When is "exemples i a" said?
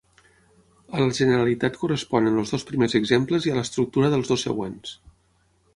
3.01-3.59